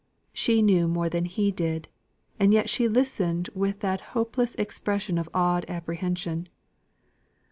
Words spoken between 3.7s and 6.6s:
that hopeless expression of awed apprehension.